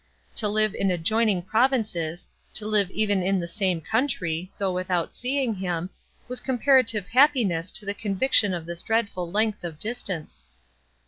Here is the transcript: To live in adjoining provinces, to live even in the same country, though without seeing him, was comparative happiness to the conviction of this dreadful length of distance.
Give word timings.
To 0.37 0.47
live 0.47 0.73
in 0.73 0.89
adjoining 0.89 1.43
provinces, 1.43 2.27
to 2.53 2.65
live 2.65 2.89
even 2.89 3.21
in 3.21 3.39
the 3.39 3.47
same 3.47 3.81
country, 3.81 4.51
though 4.57 4.71
without 4.71 5.13
seeing 5.13 5.53
him, 5.53 5.91
was 6.27 6.39
comparative 6.41 7.09
happiness 7.09 7.69
to 7.73 7.85
the 7.85 7.93
conviction 7.93 8.51
of 8.51 8.65
this 8.65 8.81
dreadful 8.81 9.29
length 9.31 9.63
of 9.63 9.77
distance. 9.77 10.47